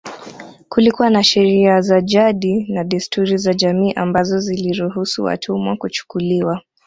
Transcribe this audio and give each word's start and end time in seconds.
Kulikuwa 0.69 1.09
na 1.09 1.23
sheria 1.23 1.81
za 1.81 2.01
jadi 2.01 2.65
na 2.73 2.83
desturi 2.83 3.37
za 3.37 3.53
jamii 3.53 3.91
ambazo 3.93 4.39
ziliruhusu 4.39 5.23
watumwa 5.23 5.75
kuchukuliwa 5.75 6.61